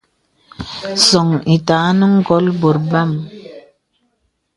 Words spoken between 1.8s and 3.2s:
nə ngɔ̀l bòt bam.